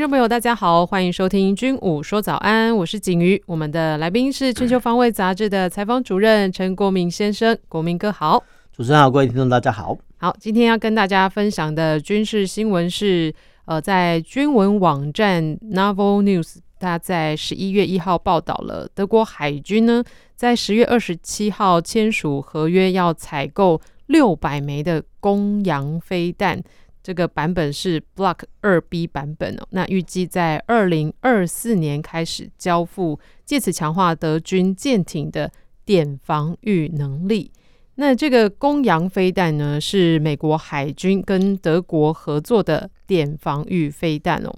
[0.00, 3.38] 听众朋友，大家好，欢迎收听《军武说早安》，我是景瑜。
[3.44, 8.42] 我们的来宾是《全球防卫杂志》的采访主任陈国民先生，国民哥好。
[8.72, 9.94] 主持人好，各位听众大家好。
[10.16, 13.30] 好，今天要跟大家分享的军事新闻是，
[13.66, 20.02] 呃，在军文网站 Novel News，他在十一月一号报道了德国海军呢，
[20.34, 26.62] 在十月二十七号签署合约，要采购六百枚的公羊飞弹。
[27.02, 35.50] 这个版本是 Block 二 B 版本哦，那预计在二零二四年开始交付，借此强化德军舰艇的
[35.84, 37.50] 点防御能力。
[37.96, 44.54] 那这个公羊飞弹呢，是美国海军跟德国合作的点防御飞弹哦。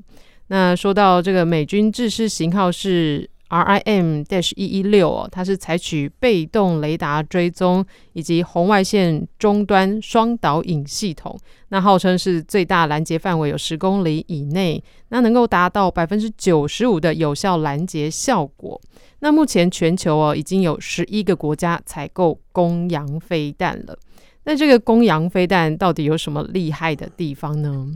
[0.49, 3.29] 那说到这个美军制式型号是。
[3.53, 18.81] RIM-116 一一哦，它是采取被动雷达追踪以及红外线终端双导引系统，那号称是最大拦截范围有十公里以内，那能够达到百分之九十五的有效拦截效果。
[19.19, 23.95] 那目前全球哦已经有十一个国家采购公羊飞弹了。
[24.45, 27.87] 那这个公羊飞弹到底有什么厉害的地方呢？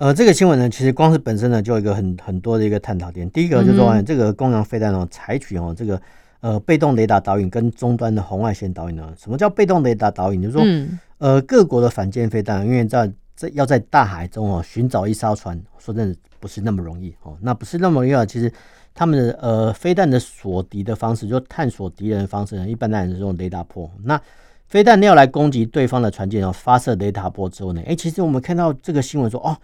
[0.00, 3.30] 呃，这个新闻呢，其实光是本身呢，就有一个很很多的一个探讨点。
[3.32, 6.00] 第一个就是说，嗯、这个公羊飞弹呢，采取哦这个
[6.40, 9.12] 呃被动雷达导引跟终端的红外线导引呢。
[9.18, 10.40] 什么叫被动雷达导引？
[10.40, 17.36] 就是说，嗯、呃，各国的反舰飞弹，因为在在要在大海中哦寻找一艘船，说真的不是那么容易哦。
[17.42, 18.24] 那不是那么容易啊。
[18.24, 18.50] 其实
[18.94, 23.90] 他们的呃飞弹的锁敌的方式，就探索敌人的方式呢，一般来讲是用雷达波。
[24.02, 24.18] 那
[24.66, 29.54] 飞弹要来攻击对方的船舰哦，发射雷达波之后呢，哎，其实我们看到这个新闻说哦。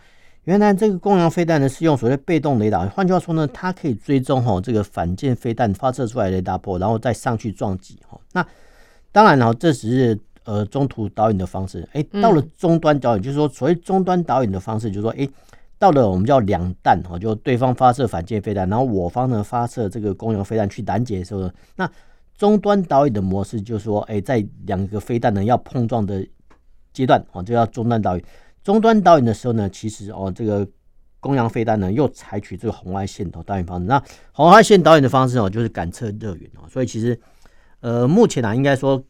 [0.47, 8.17] 原来这个公羊飞弹呢，是用所谓被动雷达，换句话说呢，它可以追踪哈这个反舰飞弹发射出来的雷达波，然后再上去撞击哈。
[8.33, 8.47] 那
[9.11, 11.87] 当然哈，这只是呃中途导引的方式。
[11.93, 15.29] 哎，到了终端导引，就是说所谓终端导引的方式，就是说哎，
[15.81, 21.91] 到了我们叫两弹哈，就对方发射反舰飞弹，然后我方呢发射这个公羊飞弹去拦截的时候呢，那
[22.39, 26.25] 终端导引的模式就是说，哎，在两个飞弹呢要碰撞的
[26.93, 28.23] 阶段啊，就要终端导引。
[28.67, 30.67] 终端导引的时候呢，其实哦，这个
[31.21, 33.87] 公羊飞弹呢又采取这个红外线导引方式。
[33.87, 36.69] 那红外线导引的方式哦，就是感测热源哦。
[36.69, 37.17] 所以其实
[37.79, 39.01] 呃，目前啊，应该说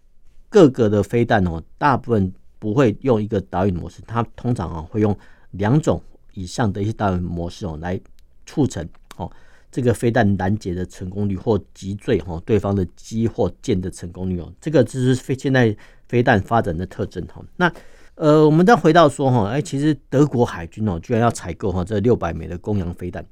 [0.50, 5.16] 各个的飞弹哦，大部分不会用一个导引模式，它通常啊会用
[5.52, 6.02] 两种
[6.34, 7.98] 以上的一些导引模式哦，来
[8.44, 8.86] 促成
[9.16, 9.32] 哦
[9.72, 14.52] 这个飞弹拦截的成功率或击坠哦对方的机或舰的成功率哦。
[14.60, 15.74] 这个就是飞现在
[16.06, 17.42] 飞弹发展的特征哈。
[17.56, 17.72] 那
[18.16, 23.24] 呃，我们再回到说哈，哎，其实德国海军哦，居然要采购哈这六百枚的公羊飞弹。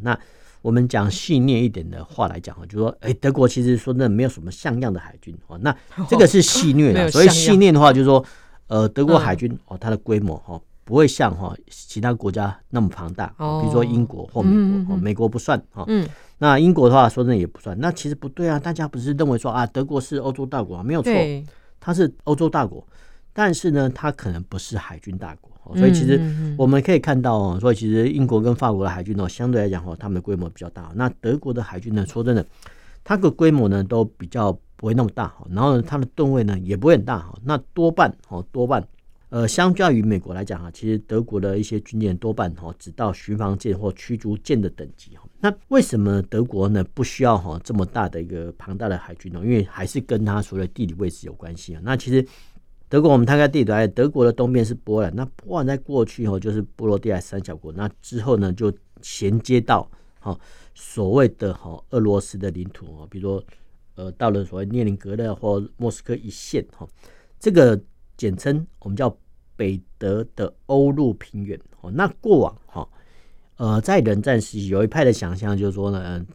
[0.00, 0.18] 那
[0.62, 5.58] 我们讲细腻一点的话来讲哈，就说，哎，德国其实说真的没有什么像样的海军哦。
[5.58, 5.74] 那
[6.08, 8.24] 这个是戏谑的，所以戏谑的话就是说，
[8.68, 15.86] 呃，德国海军哦，它的规模哈不会像哈其他国家那么庞大，比如说英国或美国，美国不算哈。
[16.38, 17.78] 那英国的话说真的也不算。
[17.78, 21.12] 那其实不对啊，大家不是认为说啊，德国是欧洲大国，没有错，
[21.78, 22.82] 它是欧洲大国。
[23.42, 26.20] 但是呢，它可能不是海军大国，所以其实
[26.58, 30.92] 我们可以看到哦，所以其实英国跟法国的海军哦，相对来讲哦，他们的规模比较大。
[30.94, 32.44] 那德国的海军呢，说真的，
[33.02, 37.34] 它的规模呢都比较不会那么大，然后呢，它的吨位呢也不会很大哈。
[37.42, 38.86] 那多半哦，多半
[39.30, 45.22] 呃，相较于美国来讲哈，其实德国的一些军舰多半哈只到巡防舰或驱逐舰的等级哈。
[45.40, 49.40] 那为什么德国呢不需要哈这么大的一个庞大的海军呢？
[49.42, 51.80] 因为还是跟它所谓地理位置有关系啊。
[51.82, 52.22] 那其实。
[52.90, 59.88] 德国，我们摊开地图来，德国的东边是波兰，那波兰在过去后就是波罗的海三小国，那之后呢就衔接到
[60.18, 60.36] 哈
[60.74, 63.44] 所谓的哈俄罗斯的领土哦，比如说
[63.94, 66.84] 呃到了所谓列宁格勒或莫斯科一线哈，
[67.38, 67.80] 这个
[68.16, 69.16] 简称我们叫
[69.54, 71.92] 北德的欧陆平原哦。
[71.92, 72.88] 那过往哈
[73.54, 76.26] 呃在冷战时期有一派的想象就是说呢，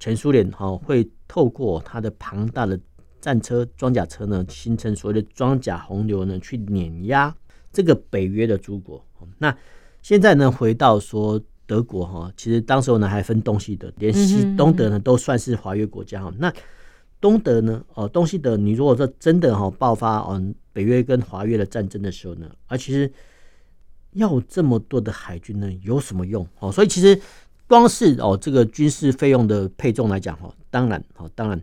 [0.00, 2.76] 前苏联哈会透过它的庞大的
[3.24, 7.34] 战车、装甲车呢，形成所谓的装甲洪流呢，去碾压
[7.72, 9.02] 这个北约的诸国。
[9.38, 9.56] 那
[10.02, 16.30] 现在呢，回到说德国哈，其实当时呢还分东西德，连西东德呢都算是华约国家哈。
[16.38, 16.52] 那
[17.18, 23.10] 东德呢，哦，东西德，你如果说真的哈爆发嗯北约跟华约的战争的时候呢，而其实
[24.12, 26.46] 要这么多的海军呢，有什么用？
[26.58, 27.18] 哦，所以其实
[27.66, 31.58] 光是哦这个军事费用的配重来讲哈，当然哦，当然。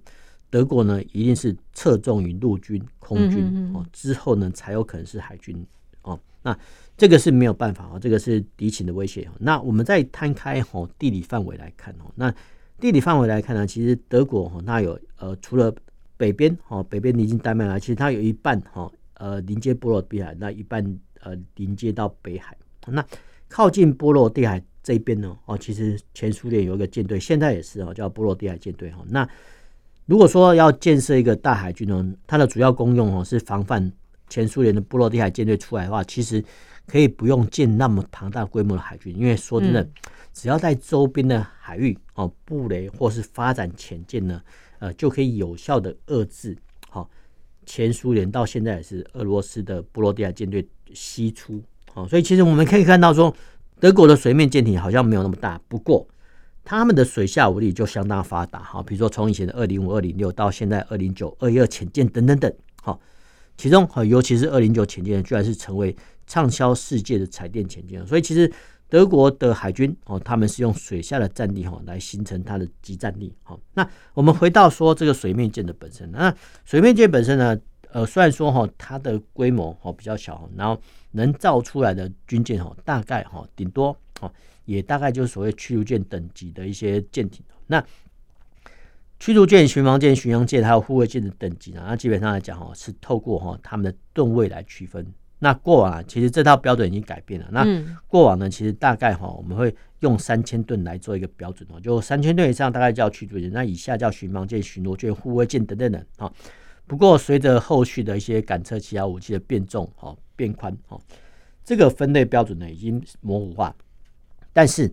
[0.52, 5.66] 德国呢一定是侧重于陆军、空军哦，之后呢才有可能是海军
[6.04, 6.20] 哦。
[6.44, 6.56] 那
[6.98, 9.28] 这个是没有办法哦，这个是敌情的威胁。
[9.40, 12.32] 那我们再摊开哦地理范围来看哦，那
[12.80, 15.74] 地理范围来看呢，其实德国哈它有呃除了
[16.18, 20.84] 北边哈北边临近丹麦啊，其实它有一半哈呃临接波罗的海，那一半
[21.22, 22.58] 呃临接到北海。
[22.88, 23.06] 那
[23.48, 29.06] 靠近波罗的海这边呢哦，其实前苏联有一个舰队，现在也是哦叫波罗的海舰队哈。
[29.08, 29.28] 那
[30.06, 33.92] 如果说要建设一个大海军呢，它的主要功用哦是防范
[34.30, 36.44] 前苏联的波罗的海舰队出来的话，其实
[36.86, 39.82] 可以不用建那么庞大规模的海军，因为说真的。
[39.82, 39.92] 嗯
[40.34, 44.42] 只要在周边的海域哦布雷或是发展潜舰呢，
[44.80, 46.58] 呃，就可以有效的遏制
[46.88, 47.10] 好
[47.66, 51.62] 前苏联到现在也是俄罗斯的波罗的海舰队西出
[51.96, 53.36] 哦，所以其实我们可以看到说，
[53.78, 56.08] 德国的水面舰艇好像没有那么大，不过
[56.64, 62.98] 他们的水下武力就相当发达哈，比如说从以前的二零五、二零六到现在二零九、二一二潜舰等等等，哈，
[63.58, 65.96] 其中尤其是二零九潜舰居然是成为
[66.28, 68.52] 畅销世界的彩电潜舰，所以其实。
[68.92, 73.34] 德国的海军哦，他们是用水下的战力哈来形成它的集战力。
[73.42, 76.36] 哈，那我们回到说这个水面舰的本身，那
[76.66, 77.58] 水面舰本身呢，
[77.94, 80.78] 呃，虽然说哈它的规模哈比较小，然后
[81.12, 84.30] 能造出来的军舰哈大概哈顶多哦
[84.66, 87.44] 也大概就是所谓驱逐舰等级的一些舰艇。
[87.68, 87.84] 那
[89.20, 95.06] 驱逐舰、巡防舰、巡洋舰还有护卫舰的等级呢，那基本上来讲哈是透过哈他们的吨位来区分。
[95.44, 97.48] 那过往啊，其实这套标准已经改变了。
[97.52, 97.66] 那
[98.08, 106.32] 过往呢，其实大概哈，我们会用三千吨来做一个标准哦，就三千吨以上大概叫驱逐舰，那以下叫巡防舰、巡逻舰、护卫舰等等等啊。
[106.86, 111.00] 不过随着后续的一些感测器啊武器的变重、哦变宽、哦，
[111.64, 113.76] 这个分类标准呢已经模糊化。
[114.54, 114.92] 但是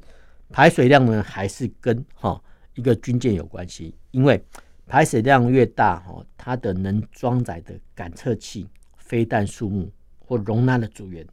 [0.51, 2.43] 排水量呢还是跟哈
[2.75, 4.43] 一个军舰有关系，因为
[4.87, 9.91] 排水量越大哈，它的能装载的感测器、飞弹数目。
[10.31, 11.27] 或容纳的组员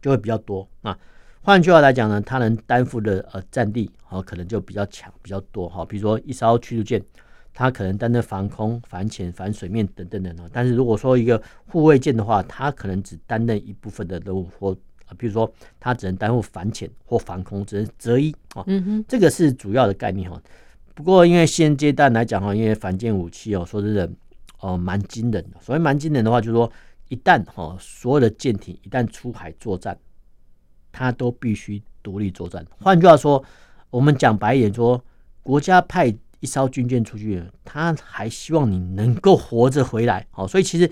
[0.00, 0.98] 就会比较多啊。
[1.42, 5.84] 换句话来讲呢，它能担负的呃战力啊，可能就比较强、比较多哈。
[5.84, 7.04] 比如说一艘驱逐舰，
[7.52, 10.48] 它可能担任防空、反潜、反水面等等等等。
[10.50, 14.74] 但是如果说一个护卫舰的话，它可能只担任一部分的任务，或
[15.10, 18.62] 啊，比如说它只能担负反潜或防空，只能择一啊。
[18.68, 20.40] 嗯哼，这个是主要的概念哈。
[20.94, 24.08] 不过因为现阶段来讲哈，因为反舰武器哦，说真的
[24.60, 25.56] 哦，蛮惊人的。
[25.60, 26.72] 所谓蛮惊人的话，就是说。
[27.10, 29.98] 一旦哈所有的舰艇一旦出海作战，
[30.92, 32.64] 它都必须独立作战。
[32.80, 33.44] 换句话说，
[33.90, 35.04] 我们讲白一点说，
[35.42, 36.06] 国家派
[36.38, 40.24] 一艘军舰出去，他还希望你能够活着回来。
[40.30, 40.88] 好，所以其实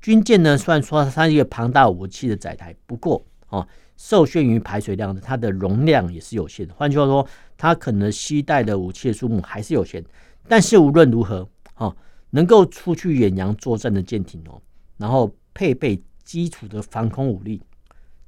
[0.00, 6.74] 军舰呢，虽然说它是一个庞大武器的载台，不过哦，受限于排水量，它的容量也是有限的。
[6.74, 7.24] 换句话说，
[7.56, 10.02] 它可能携带的武器数目还是有限。
[10.48, 11.94] 但是无论如何，哦，
[12.30, 14.60] 能够出去远洋作战的舰艇哦，
[14.96, 15.30] 然后。
[15.52, 17.60] 配备基础的防空武力，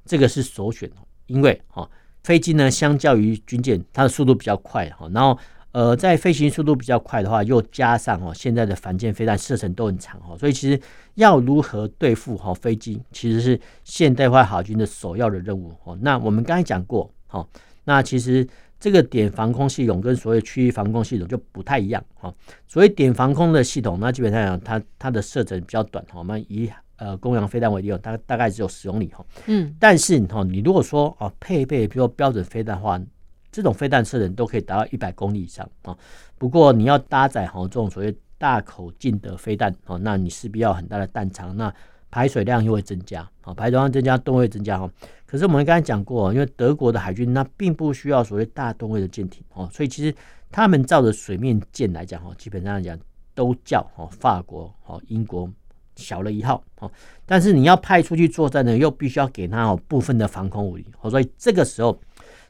[0.05, 1.89] 这个是首选哦，因为哈
[2.21, 5.09] 飞机呢，相较于军舰，它的速度比较快哈。
[5.13, 5.39] 然后
[5.73, 10.79] 呃，在飞行速度比较快的话，又加上哦现在的反舰飞弹射程都很长哦，所以其实
[11.15, 15.97] 要如何对付哈飞机，其实是现代化海军的首要的任务哦。
[15.99, 17.43] 那我们刚才讲过哈，
[17.83, 18.47] 那其实
[18.79, 22.31] 这个点防空系统跟所谓区域防空系统就不太一样哈。
[22.67, 29.25] 所谓点防空的系统，那基本上讲它它的射程比较短哈，我们以呃，公羊飞弹为例哦，大大概只有十公里哈。
[29.47, 33.01] 嗯，但是哈，你如果说哦，配备比如说标准飞弹的话，
[33.53, 35.97] 这种飞弹射程都可以达到一百公里以上啊。
[36.37, 41.73] 不过你要搭载哈这种所谓大口径的飞弹哦，那你势必要很大的弹仓，那
[42.11, 44.91] 排水量又会增加啊，排水量增加，吨位增加哈。
[45.25, 50.13] 可是我们刚才讲过，因为德国的海军那并不需要所谓大吨位的舰艇哦，所以其实
[50.51, 52.99] 他们造的水面舰来讲哈，基本上来讲
[53.33, 55.49] 都叫哦法国哦英国。
[55.95, 56.91] 小了一号哦，
[57.23, 61.95] 但是你要派出去作战呢，又必须要给他哦部分的防空武力，所以这个时候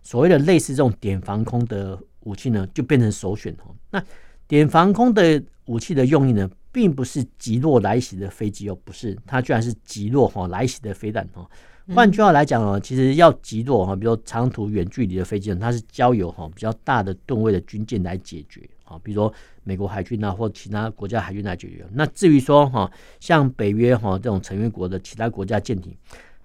[0.03, 3.73] 所谓的类似这种点防空的武器呢，就变成首选哦。
[3.89, 4.03] 那
[4.47, 11.49] 点防空的武器的用意呢，并不是击落来袭的飞机哦，不是，它居然是击落哈来袭的飞弹哦。
[11.93, 18.61] 换句话来讲哦，其实要击落哈，比如说长途远距离的飞机呢，它是交由哈比较大的吨位的军舰来解决。
[18.85, 19.33] 啊，比如说
[19.63, 21.85] 美国海军啊，或其他国家海军来解决。
[21.93, 25.95] 那至于说哈，像北约哈这种成员国的其他国家舰艇，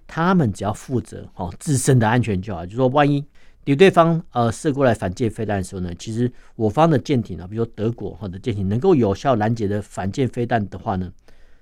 [0.07, 2.65] 他们只要负责哈自身的安全就好。
[2.65, 3.23] 就是说万一
[3.69, 11.11] 敌对方呃射过来反舰飞弹的时候呢，其实我方的舰艇啊，比如说德国或者舰艇能够有效拦截的反舰飞弹的话呢，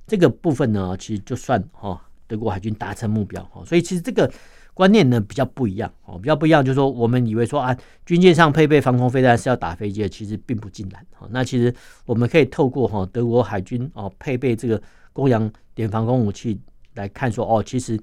[0.08, 3.62] 这个部分呢，其实就算哈德国海军达成目标哈。
[3.66, 4.32] 所以其实这个
[4.74, 11.28] 观念呢比较不一样哦，比较不一样，就是说我们以为说啊，军舰上配备防空飞弹是要打飞机的，其实并不尽然哈。
[11.32, 16.58] 那其实我们可以透过哈德国海军哦配备这个公羊点防空武器
[16.94, 18.00] 来看说哦，其实。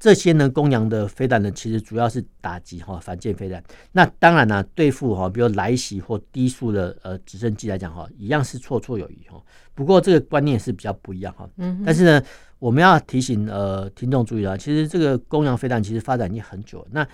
[0.00, 3.62] 这些呢，公羊的飞弹呢，其实主要是打击哈反舰飞弹。
[3.92, 9.38] 那当然呢、啊，对付哈，比如来袭或低速的呃直升机来讲哈，一样是绰绰有余哈。
[9.74, 11.46] 不过这个观念是比较不一样哈。
[11.58, 11.82] 嗯。
[11.84, 12.22] 但是呢，
[12.58, 16.88] 我们要提醒呃听众注意啊，其实这个公羊飞弹其实发展已经很久了。
[16.92, 17.06] 那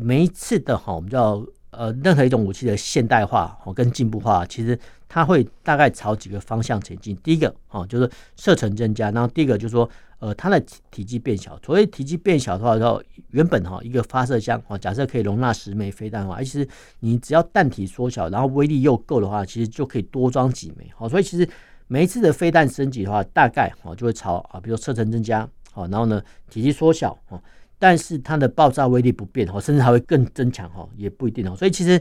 [0.00, 7.16] 每一次的哈，我们叫呃任何一种武器的现代化哦跟进步化，其实它会大概朝几个方向前进。
[7.24, 9.90] 第一个哈就是射程增加，然后第一个就是说。
[10.20, 10.60] 呃，它的
[10.90, 11.58] 体积变小。
[11.64, 16.68] 所谓体积变小的话，然后原本哈一个发射箱哦，假设可以容纳十枚飞弹的话，其实
[17.00, 20.88] 你只要弹体缩小，然后威力又够的话，其实就可以多装几枚。
[20.94, 21.48] 好，所以其实
[21.86, 27.42] 每一次的飞弹升级的话，大概哦就会朝啊，比如说射程增加，好，然后呢体积缩小哦，
[27.78, 31.56] 但是它的爆炸威力不变哦，甚至还会更增强哈，也不一定哦。
[31.56, 31.98] 所以其实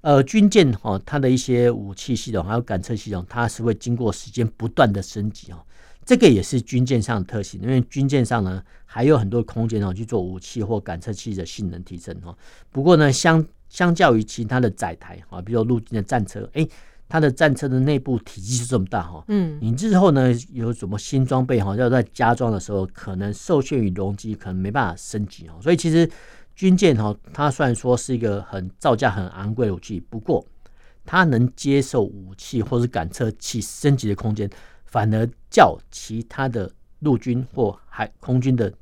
[0.00, 5.58] 呃军舰哈它的一些武器系统还有感测系统，它是会经过时间不断的升级哦。
[6.08, 12.34] 这个也是军舰上的特性，因为军舰上呢还有很多空间哦去做武器或感测器的性能提升哦。
[12.70, 16.66] 不过呢，相相较于其他的载台啊，比如陆军的战车，哎，
[17.10, 25.60] 它的战车的内部体积是这么大哈，嗯，你日后呢有什么新装备哈，要在加装的时候，可能受限于容积，可能没办法升级哦。
[25.60, 26.10] 所以其实
[26.54, 30.42] 军舰哈，它虽然说是一个很造价很昂贵的武器，不过
[31.04, 34.48] 它能接受武器或是感测器升级的空间。
[34.90, 38.72] 反而较其他的陆军或海空军的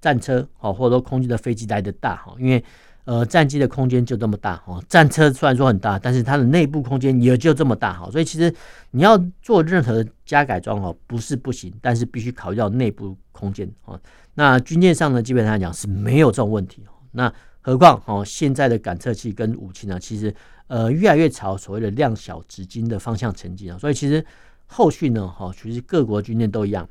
[0.00, 2.62] 战车哦，或者说空军的飞机来的大哈，因为
[3.04, 8.54] 呃战机的空间就这么大哈，战车虽然说很大，但是它的内部空间也就这么大哈，所以其实
[8.90, 13.98] 你要做任何加改装哦，不是不行，但是必须考虑到内部空间哦。
[14.34, 16.84] 那军舰上呢，基本上来讲是没有这种问题。
[17.12, 17.32] 那
[17.62, 20.34] 何况哦，现在的感测器跟武器呢，其实
[20.66, 24.24] 呃越来越朝所谓的量小质精的方向前进啊，所以其实。
[24.72, 25.26] 后续呢？
[25.26, 26.88] 哈，其实各国军舰都一样，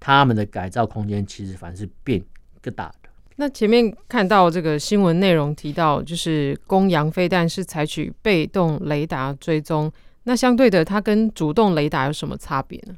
[0.00, 2.20] 他们的改造空间其实反而是变
[2.60, 3.08] 更大的。
[3.36, 9.90] 那前面看到这个新闻内容提到，就是公羊飞弹是采取被动雷达追踪，
[10.24, 12.94] 那相对的，它跟主动雷达有什么差别呢？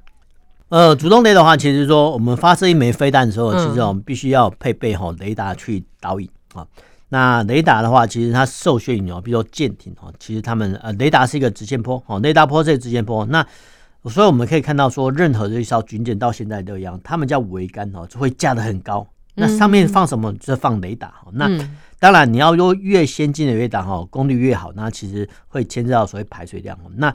[0.70, 6.66] 呃，主动雷达的话，其实说我们发射一枚飞弹的时候，其实我们必须要配备哈雷达去导引啊。
[7.10, 13.46] 那雷达的话，其实它受限于哦，比如说舰艇哈，其实他们呃雷达是一个直线波哦，雷达波是直线波那。
[14.10, 19.06] 所以我们可以看到，说任何的一艘军舰到现在都一样，他们叫桅杆哦，就会架得很高。
[19.34, 20.32] 那上面放什么？
[20.34, 21.14] 就是放雷达。
[21.32, 21.48] 那
[21.98, 26.78] 当然，你要用越先进的雷达哈，功率越好，那其实会牵涉到所谓排水量。
[26.96, 27.12] 那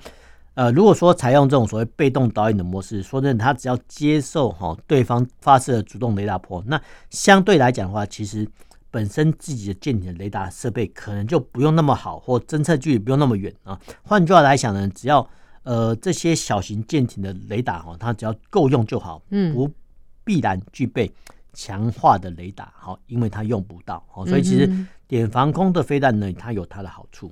[0.56, 8.46] 呃，如果说采用这种所谓被动导引的模式，说真的，它只要接受哈对方发射的主动雷达波，那相对来讲的话，其实
[8.92, 13.80] 本身自己的舰艇的雷达设备可能就不用那么好，或侦测距离不用那么远啊。
[14.04, 15.26] 换句话来讲呢，只要
[15.70, 19.70] 呃，这些小型舰艇的雷达哈，它只要够用就好，嗯，不
[20.24, 21.12] 必然具备
[21.54, 24.68] 强化的雷达，好，因为它用不到，好，所以其实
[25.08, 27.32] 点防空的飞弹呢，它有它的好处。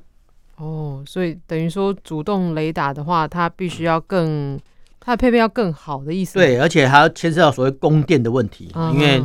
[0.57, 4.59] 哦，所以等于说主动雷达的话，它必须要更，
[4.99, 6.35] 它的配备要更好的意思。
[6.35, 9.19] 对，而且还要牵涉到所谓供电的问题，因为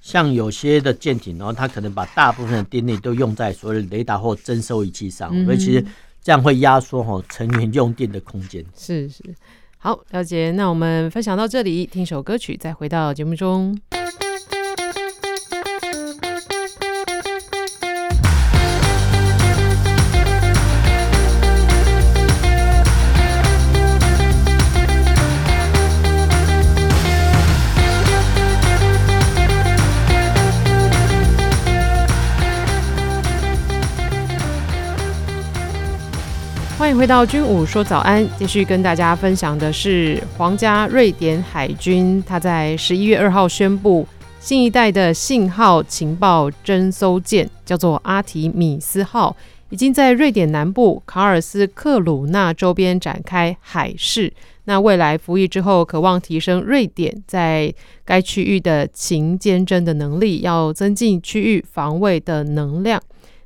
[0.00, 5.84] 像有些的舰艇，然后它可能把大部分的电力都用在所谓的雷达或侦收仪器上，所以其实。
[6.22, 8.64] 这样会压缩哈成员用电的空间。
[8.76, 9.22] 是是，
[9.78, 10.52] 好，了解。
[10.52, 13.76] 那我们分享到这里，听首歌曲，再回到节目中。
[37.02, 44.06] 回到军武说早安，继续跟大家分享的是皇家瑞典海军，他在十一月二号宣布，
[44.38, 49.36] 新一代的信号情报侦搜舰叫做阿提米斯号，
[49.70, 54.32] 已经在瑞典南部卡尔斯克鲁纳周边展开海试。
[54.66, 63.02] 那未来服役之后，渴望提升瑞典在该区域的情监侦的能力，要增进区域防卫的能量。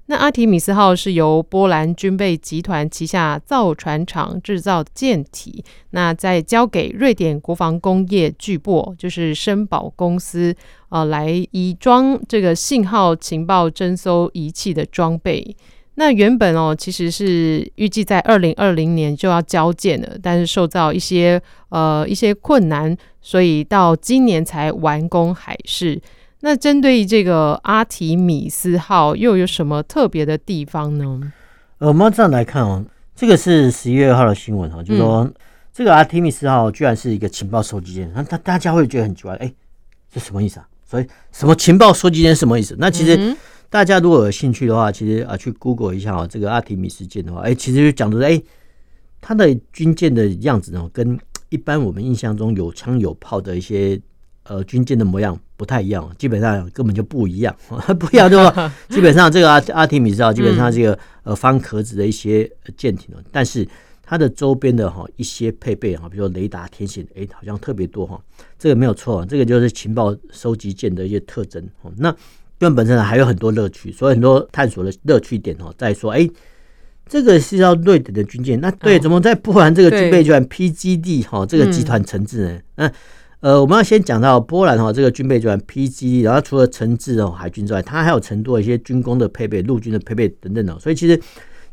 [0.08, 10.54] 那阿提米斯号是由波兰军备集团旗下造船厂制造舰体，那再交给瑞典国防工业巨擘，就是申宝公司，
[10.90, 15.56] 呃，来以装这个信号情报侦搜仪器的装备。
[15.96, 26.00] 那原本哦，其实是预计在二零二零年就要交舰了，但是受到一些呃一些困难，所以到今年才完工海试。
[26.46, 31.32] 那针对这个阿提米斯号又有什么特别的地方呢？
[31.78, 32.84] 呃，我们这样来看哦，
[33.16, 35.34] 这个是十一月二号的新闻哈，就是说、嗯、
[35.72, 39.52] 这个阿提米斯号居然是一个情报收集舰，那大大家会觉得很奇怪，哎，
[40.08, 40.68] 这什么意思啊？
[40.88, 42.76] 所以什么情报收集舰什么意思？
[42.78, 43.36] 那其实
[43.68, 48.40] 大家如果有兴趣的话，其实啊去 Google 一下啊，这个阿提米斯舰的话，哎，其实就讲的是哎，
[49.20, 54.00] 它的军舰的样子呢，跟一般我们印象中有枪有炮的一些。
[54.48, 57.54] 呃，军舰的模样不太一样，基本上根本就不一样，
[57.98, 58.72] 不一样对吧？
[58.88, 63.66] 基本上这个阿阿提米斯号基本上这个呃方壳子的一些舰艇，但是
[64.02, 68.20] 它的周边的哈一些配备哈，比如说雷达、天线，哎，好像特别多哈。
[68.58, 71.68] 这个没有错，这个就是情报收集舰的一些特征。
[71.96, 72.14] 那
[72.58, 76.28] 根本身还有很多乐趣，所以很多探索的乐趣点哦，在说哎，
[77.08, 82.60] 这个是要瑞典的军舰，那对，怎么在波兰这个军备专员 PGD 哈这个集团承制呢？
[82.76, 82.92] 嗯。
[83.40, 91.20] 呃，我们要先讲到波兰哈，这个军备集团 PGD，然后除了承制哦海军之外，它还有承多一些军工的配备、陆军的配备等等的，所以其实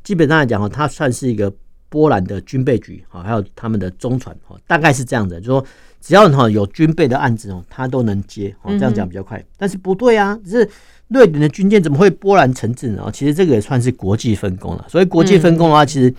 [0.04, 1.52] 基本上来讲哈，它算是一个
[1.88, 5.66] 波兰的军备局哈，还有他们的中船哈，大概是这样子，就是说
[6.02, 9.44] 只要哈有军备的案子哦，它都能接哦，这样讲比较快。
[9.58, 10.70] 但是不对啊，只是
[11.08, 13.10] 瑞典的军舰怎么会波兰承制呢？
[13.14, 16.14] 其实这个也算是国际分工了，所以国际分工的话，其实。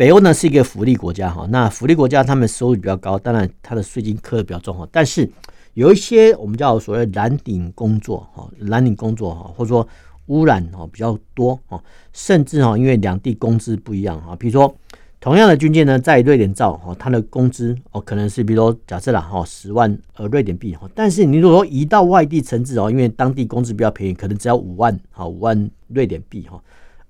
[0.00, 4.88] 北欧呢是一个福利国家哈，那福利国家他们收入比较高，当然它的税金课的比较重哈。
[4.90, 5.30] 但是
[5.74, 9.86] 有一些我们叫所谓蓝领工作哈，蓝领工作哈，或者说
[10.28, 11.78] 污染哈比较多哈，
[12.14, 14.74] 甚至哈因为两地工资不一样哈，比如说
[15.20, 26.58] 同样的军舰呢，在瑞典造哈，它的工资哦可能是比如说假设啦哈十万呃瑞典币哈，但是你如果说移到外地承制哦，因为当地工资比较便宜，可能只要五万哈五万瑞典币哈。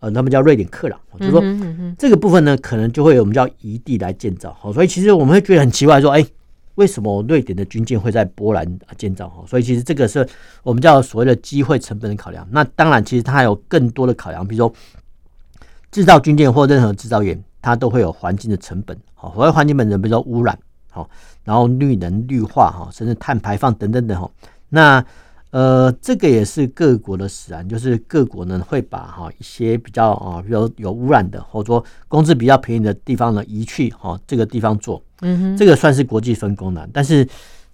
[0.01, 1.43] 呃，他们叫瑞典克朗，就是说
[1.99, 6.27] 这个部分呢，可能就会有我们叫移地来建造，好，所以其实我们会觉得很奇怪，说，哎，
[6.77, 8.67] 为什么瑞典的军舰会在波兰
[8.97, 9.29] 建造？
[9.29, 10.27] 哈，所以其实这个是
[10.63, 12.49] 我们叫所谓的机会成本的考量。
[12.51, 14.75] 那当然，其实它还有更多的考量，比如说
[15.91, 21.07] 制造军舰或任何制造业，它都会有环境的成本，好，所谓环境本身，比如说污染，好，
[21.45, 24.31] 然后绿能、绿化，哈，甚至碳排放等等等，哈，
[24.71, 25.05] 那。
[25.51, 37.27] 呃，这个也是各国的使然，就是各国呢会把哈一些比较啊，比如有污染的，或者说工资比较便宜的地方呢移去哈这个地方做，嗯哼，这个算是国际分工的，但是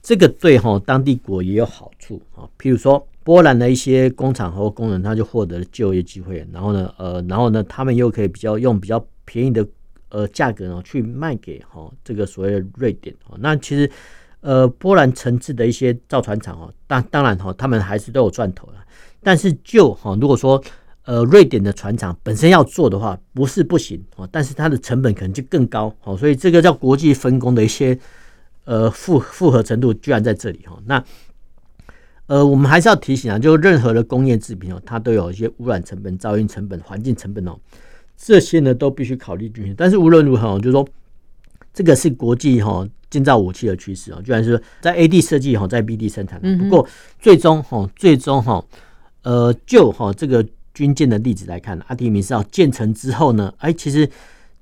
[0.02, 9.66] 这个对哈当地国也有好处啊，譬如说波兰的一些工厂和工人他就获得了就业机会，然后呢，呃，然后呢，他们又可以比较用比较便宜的
[10.08, 13.90] 呃价格呢去卖给哈这个所谓的瑞典啊，那其实。
[14.46, 18.74] 呃，波兰承制的一些造船厂哦，当当然哈，他们还是都有赚头的。
[19.20, 20.62] 但是就哈，如果说
[21.02, 27.98] 呃，瑞典的船厂本身要做的话，不是不行哦，但是它的成本可能就更高哦，所以这个叫国际分工的一些
[28.66, 30.78] 呃复复合程度居然在这里哈。
[30.86, 31.02] 那
[32.26, 37.58] 呃，我们还是要提醒啊，就任何的工业制品哦，它都有一些污染成本、噪音成本、环境成本哦，
[38.16, 39.74] 这些呢都必须考虑进去。
[39.76, 40.86] 但是无论如何，就是说
[41.76, 42.84] 这个是国际哈。
[43.08, 46.40] 建造武器的趋势哦，居然是在 A D 设计哈，在 B D 生产。
[46.58, 46.86] 不过
[47.20, 48.62] 最终哈，最终哈，
[49.22, 54.10] 呃，就哈这个军舰的例子来看，阿提米斯号建成之后呢，哎，其实，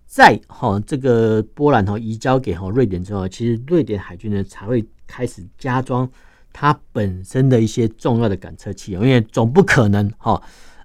[0.07, 6.09] 在哈这个波兰哈移交给哈瑞典之后，其实瑞典海军呢才会开始加装
[6.53, 10.41] 它本身的一些重要的感测器，因为总不可能哈，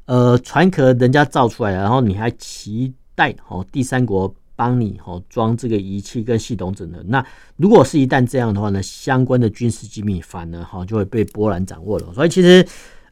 [0.05, 4.33] 呃，船壳人家造出来，然后你还期待哈第三国。
[4.59, 7.01] 帮你哈装这个仪器跟系统整合。
[7.07, 12.13] 那如果是一旦这样的话呢，相关的军事机密反而哈就会被波兰掌握了。
[12.13, 12.65] 所以其实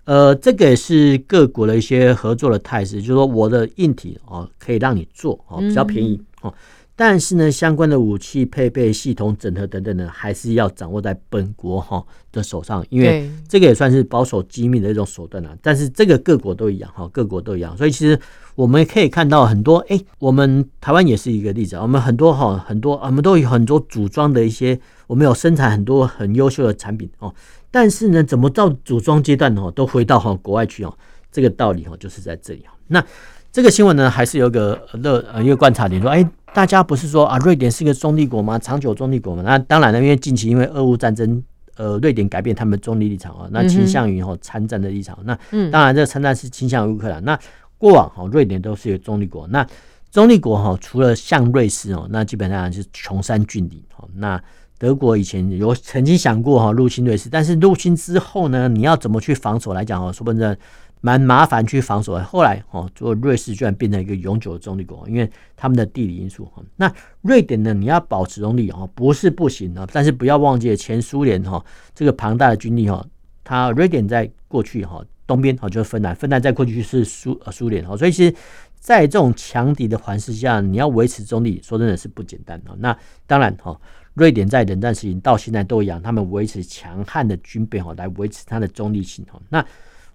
[0.03, 6.53] 呃，这个也是各国的一些合作的态势，就是说我的硬体哦可以让你做哦比较便宜哦。
[6.97, 15.55] 但是呢，相关的武器配备、系统整合等等呢，还是要掌握在本国哈的手上，因为这个也算是保守机密的一种手段啊。
[15.61, 17.77] 但是这个各国都一样哈，各国都一样。
[17.77, 18.19] 所以其实
[18.57, 21.83] 我们可以看到很多，哎，我们台湾也是一个例子啊。
[21.83, 27.31] 我们很多哈很多，我们都有很多组装的一些，我们有生产很多很优秀的产品哦。
[27.69, 30.91] 但是呢，怎么到组装阶段哦，都回到哈国外去哦？
[31.31, 32.65] 这个道理哈就是在这里。
[32.87, 33.03] 那
[33.51, 36.27] 这个新闻呢，还是有个乐呃一个观察点说，哎。
[36.53, 38.57] 大家不是说啊，瑞典是一个中立国吗？
[38.57, 39.43] 长久中立国嘛。
[39.43, 41.43] 那当然了，因为近期因为俄乌战争，
[41.75, 45.15] 呃，瑞典改变他们中立立场啊，那倾向于哈参战的立场。
[45.23, 45.37] 那
[45.69, 47.23] 当然，这个参战是倾向于乌克兰。
[47.23, 47.37] 那
[47.77, 49.47] 过往哈，瑞典都是一个中立国。
[49.47, 49.65] 那
[50.11, 53.81] 中立国哈，除了像瑞士哦，那基本上是穷山峻岭。
[54.15, 54.41] 那
[54.77, 60.57] 德国以前有曾经想过哈入侵瑞士，但是入侵之后呢，你要怎么去防守来讲哦，说不定。
[60.99, 66.43] 蛮麻烦去防守，后来哦，做瑞士居然变成一个永久的中立国，因为他们的地理因素。
[66.45, 71.63] 哈那瑞典呢，你要保持中立哦，不是不行啊，但是不要忘记前苏联哈
[71.93, 73.05] 这个庞大的军力哈，
[73.43, 78.33] 它瑞典在过去哈东边哦就是芬兰，芬兰在过去是苏呃苏联哈，所以其实
[78.79, 82.73] 在这种强敌的环视下，你要维持中立，说真的是不简单哈。
[82.79, 83.77] 那当然哈，
[84.13, 89.39] 瑞典在冷战时期到现在都一样，他们维持强悍的军备哈，来维持它的中立性哈。
[89.49, 89.63] 那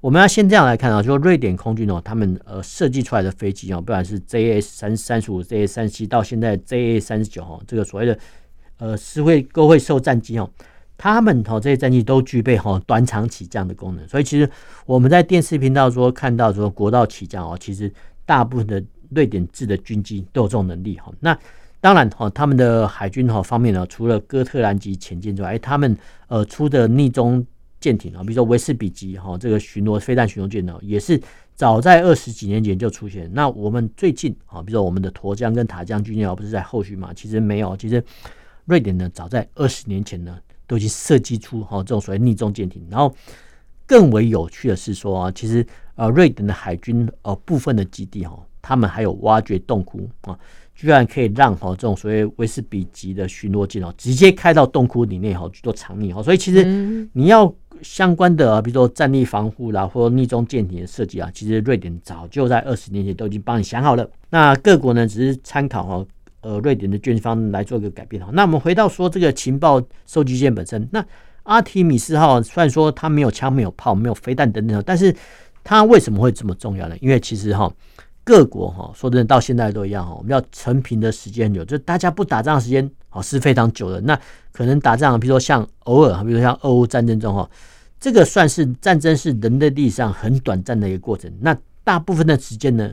[0.01, 8.19] 我们要先这样来看啊，就瑞典空军哦，他们呃设计出来的飞机哦，不管是 JA 三三十五、JA 三十七，到现在 JA 三十九哈，这个所谓的
[8.79, 10.51] 呃是会都会受战机哦。
[10.99, 14.49] 他们哈这些战机都具备哈短场起降的功能，所以其实
[14.87, 17.93] 我们在电视频道说看到说国道起降哦，其实
[18.25, 21.13] 大部分的瑞典制的军机都有这种能力哈。
[21.19, 21.37] 那
[21.81, 25.97] 当然哈，他们的海军哈方面呢，除了哥特兰级潜舰之外，他们
[26.29, 27.45] 呃出的逆中
[27.81, 31.21] 舰艇啊，比如说维斯比级哈这个巡逻飞弹巡逻舰呢，也是
[31.57, 33.29] 早在二十几年前就出现。
[33.35, 37.13] 那我们最近啊，比如说我们的沱江跟塔江军舰哦不是在后续嘛？
[37.13, 38.01] 其实没有，其实
[38.67, 40.39] 瑞典呢早在二十年前呢。
[40.73, 43.15] 都去设计出哈这种所谓逆中舰艇，然后
[43.87, 45.65] 更为有趣的是说啊，其实
[45.97, 50.39] 呃瑞典的海军呃部分的基地哈，他们还有挖掘洞窟啊，
[50.75, 56.65] 居然可以让哈这种所谓威士比级的巡逻舰哦，直接开到洞窟里面哈去做藏匿哈，所以其实
[57.13, 66.07] 你要相关的比如说战力防护啦，或者逆中舰艇的设计啊，其实瑞典早就在二十年前都已经帮你想好了，那各国呢只是参考哈。
[66.43, 68.31] 呃，瑞典的军方来做一个改变哈。
[68.33, 71.05] 那我们回到说这个情报收集舰本身，那
[71.45, 75.15] 阿提米斯号虽然说它没有枪、没有炮、没有飞弹等等，但是
[75.65, 76.97] 它为什么会这么重要呢？
[77.01, 77.73] 因为其实哈，
[78.25, 84.01] 各国哈说真的到现在都一样哈，我们要成平的时间很久，就大家不打仗的时间哦是非常久的。
[84.01, 84.19] 那
[84.53, 87.49] 可能打仗，比如说像偶尔，比如说像俄乌战争中哈，
[88.01, 91.33] 这个算是战争是人类历史上很短暂的一个过程。
[91.41, 92.93] 那大部分的时间呢，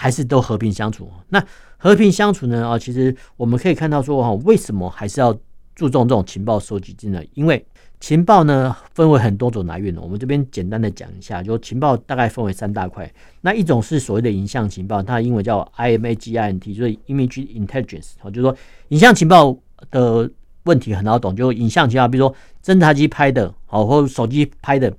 [0.00, 1.10] 还是都和平相处。
[1.28, 1.44] 那
[1.76, 2.68] 和平相处呢？
[2.68, 5.36] 啊，其实我们可以看到说哈，为什么还是要
[5.74, 7.20] 注重这种情报收集呢？
[7.34, 7.64] 因为
[7.98, 10.00] 情报呢分为很多种来源呢。
[10.00, 13.12] 我们这边简单的讲一下，就情报大概分为三大块。
[13.40, 18.12] 那一种是所谓的影像情报，它的英文叫 IMAGINT，就是 Image Intelligence。
[18.30, 18.56] 就是说
[18.90, 19.56] 影像情报
[19.90, 20.30] 的
[20.62, 24.92] 问题很好懂，就影像情报，比如说侦察机拍的，好，或手机拍的，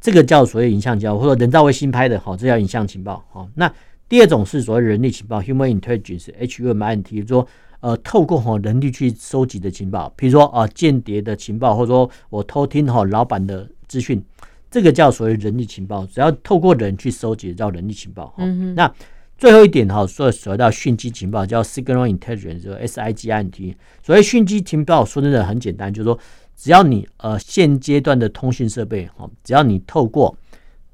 [0.00, 3.24] 这个叫所谓影像情报，或者人造卫星拍的，好，这叫影像情报。
[3.30, 3.70] 好，那
[4.08, 7.46] 第二种是所谓人力情报 （human intelligence，H-U-M-I-N-T），说
[7.80, 14.20] 呃，透过哈人力去收集的情报，比如说啊间谍的情报，或者说我偷听哈老板的资讯，
[14.70, 16.04] 这个叫所谓人力情报。
[16.06, 18.34] 只要透过人去收集，叫人力情报。
[18.38, 18.74] 嗯。
[18.74, 18.92] 那
[19.36, 23.76] 最后一点哈，说所谓到讯息情报叫 signal intelligence，S-I-G-I-N-T。
[24.02, 26.18] 所谓讯息情报，说真的很简单，就是说
[26.56, 30.36] 只要你呃现阶段的通讯设备哈，只要你透过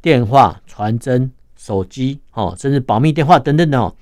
[0.03, 1.31] 电话传真。
[1.65, 3.97] 手机哦，甚至保密电话等等等哦，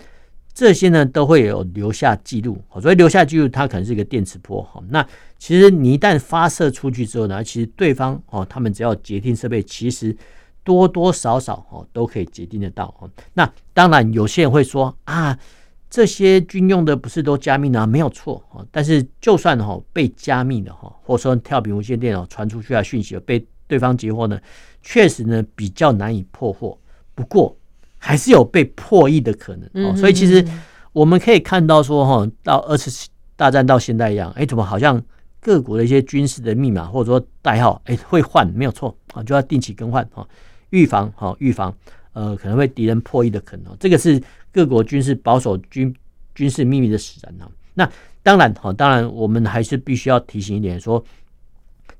[0.52, 2.60] 这些呢都会有留下记录。
[2.80, 4.60] 所以留下记录，它可能是一个电磁波。
[4.62, 5.06] 哈，那
[5.38, 10.16] 其实你一旦发射出去之后呢，其实对方哦，他们只要截听设备，其实
[10.64, 13.08] 多多少少哦都可以截听得到哦。
[13.34, 15.38] 那当然有些人会说啊，
[15.88, 17.86] 这些军用的不是都加密呢？
[17.86, 18.42] 没有错。
[18.72, 24.36] 但是就算哈被加密的哈，或者说跳频无线电哦传出去的讯息被对方截获呢，
[24.82, 26.76] 确实呢比较难以破获。
[27.14, 27.56] 不过
[27.98, 30.44] 还是有被破译的可能哦，所以其实
[30.92, 35.00] 我们可以看到说哈，到二次大战到现在一样，哎，怎么好像
[35.40, 40.26] 各国的一些军事的密码或者说代号，哎，会换，没有错啊，就要定期更换哈，
[40.70, 41.74] 预防哈，预防
[42.12, 44.20] 呃可能会敌人破译的可能，这个是
[44.50, 45.94] 各国军事保守军
[46.34, 47.48] 军事秘密的使然啊。
[47.74, 47.88] 那
[48.22, 51.04] 当然哈，当然我们还是必须要提醒一点说，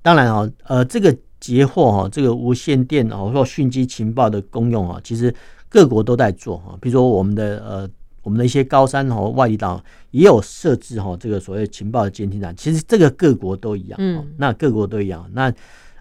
[0.01, 1.17] 当然啊，呃，这个。
[1.43, 5.35] 截获哈，这个无线电哦，或讯息情报的功用啊，其实
[5.69, 6.79] 各国都在做哈。
[6.81, 7.91] 比如说我们的呃，
[8.23, 12.55] 我们的一些高山和外地岛也有设置哈，这个所谓情报的监听站。
[12.57, 15.29] 其实这个各国都一样，嗯，那各国都一样。
[15.33, 15.53] 那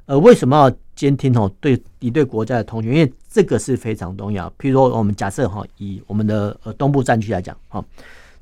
[0.06, 1.52] 呃，为什么要监听哦？
[1.60, 4.48] 对敌对国家的通讯，因为这个是非常重要。
[4.60, 7.84] 譬如说，我们假设哈，以我们的呃东部战区来讲哈，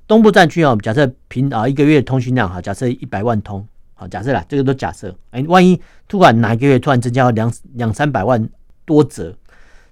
[0.05, 3.65] 东部战区啊，假设平啊一个月通讯量哈，假设一百万通。
[3.99, 5.13] 好，假设啦，这个都假设。
[5.31, 8.49] 哎，万一突然哪一个月突然增加两两三百万
[8.85, 9.35] 多则，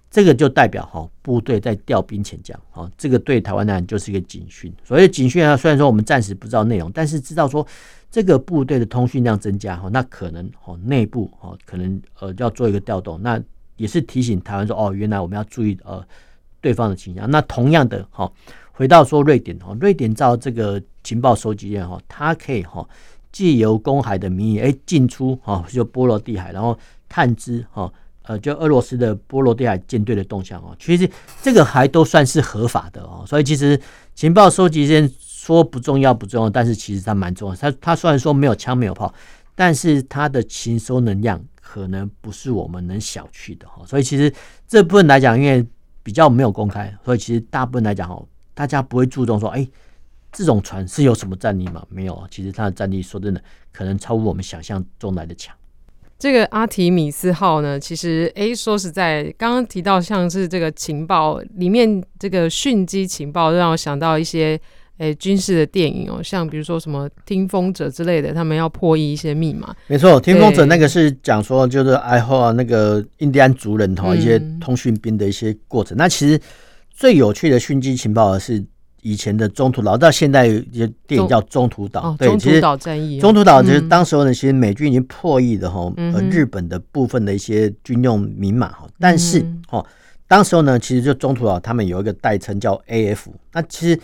[0.10, 2.58] 这个就代表哈部队在调兵遣将。
[2.72, 4.74] 好，这个对台湾来讲就是一个警讯。
[4.82, 7.68] 所谓警讯啊，虽然说我们暂时不知道内容，但是知道说
[8.10, 13.38] 这个部队的通讯量增加哈，那可能哈内部哈可能呃要做一个调动，那
[13.76, 16.02] 也是提醒台湾说哦，原来我们要注意呃
[16.62, 17.30] 对方的倾向。
[17.30, 18.32] 那同样的哈，
[18.72, 22.88] 回到说瑞典哈，瑞典造这个情报收集舰哈，它可以哈。
[23.32, 27.92] 借由公海的名义，哎，进出哈，就波罗的海，然后探知哈，
[28.24, 30.76] 呃，就俄罗斯的波罗的海舰队的动向哦。
[30.80, 31.10] 其实
[31.42, 33.24] 这个还都算是合法的哦。
[33.28, 33.80] 所以其实
[34.16, 37.56] 情报收集先说不重要不重要，但是其实它蛮重要。
[37.56, 39.14] 它它虽然说没有枪没有炮，
[39.56, 43.86] 但是它的情收能量可能不是我们能小觑的哈。
[43.86, 44.34] 所以其实
[44.68, 45.66] 这部分来讲，因为
[46.04, 49.68] 比较没有公开，所以其实大部分来讲哦，大家不会注重说，哎，
[50.32, 51.84] 这种船是有什么战力吗？
[51.90, 55.56] 没有啊，其实它的战力说真的，可能超乎我们想象中来的强。
[56.20, 64.60] 这个阿提米斯号呢，其实哎，说实在，刚刚提到像是这个情报里面这个讯机情报，让我想到一些
[64.98, 69.76] 哎军事的电影哦，像比如说什么听风者之类的，他们要破译一些密码。
[69.86, 75.96] 没错，听风者那个是讲说就是爱好那个印第安族人哈一些通讯兵的一些过程。
[75.96, 76.40] 嗯、那其实
[76.90, 78.66] 最有趣的讯机情报的是。
[79.10, 89.86] 以前的中途岛到现在有电影叫中途岛，对，中途岛战役，中途岛其实当时候呢，其实美军已经破译的哈，呃，日本的部分的一些军用明码哈，但是哈，
[90.28, 94.00] 当时候呢，其实就中途岛他们有一个代称叫 AF，那其实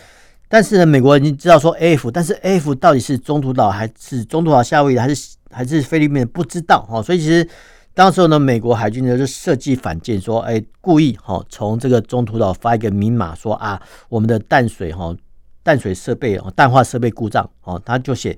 [0.48, 7.48] 但是呢，美国人已经知道说 AF，但是 AF 到底是中途岛还是中途岛夏威夷还是还是菲律宾不知道哈，所以其实。
[7.96, 13.80] 当时候呢，美国海军呢就设计反舰，说，哎、欸，故意哈从这个中途岛发一个明码，说啊，
[14.10, 15.16] 我们的淡水哈
[15.62, 18.36] 淡水设备哦淡化设备故障哦，他就写，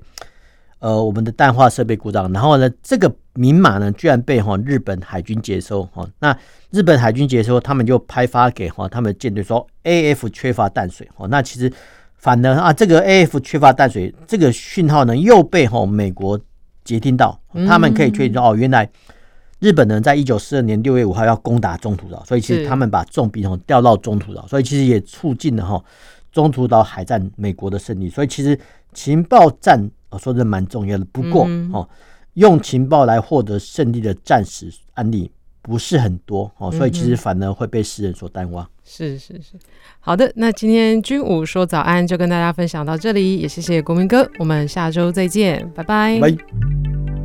[0.80, 2.30] 呃，我们的淡化设备故障。
[2.34, 6.36] 然后呢，这个明码呢居然被哈日本海军接收哈，那
[6.70, 11.72] 日本海军接收，他们就派发给哈他们舰队说，AF 缺乏淡水哦，那其实
[12.16, 16.38] 反而啊，这个 AF 缺乏淡水这个讯号呢又被哈美国
[16.84, 18.86] 接听到，他们可以确定说哦，原来。
[19.58, 25.82] 日本人，在一九四二年六月五号要攻打中途岛，所以其实他们把重兵哦调到中途岛，所以其实也促进了哈
[26.30, 28.10] 中途岛海战美国的胜利。
[28.10, 28.58] 所以其实
[28.92, 31.88] 情报战我说的蛮重要的，不过哦
[32.34, 35.30] 用情报来获得胜利的战史案例
[35.62, 38.68] 不是很多哦，所以其实反而会被世人所淡忘。
[38.84, 39.54] 是是是，
[39.98, 46.20] 好的，那今天军武说早安就跟大家分享到这里，也谢谢国民哥，我们下周再见，拜拜。
[46.20, 47.15] 拜。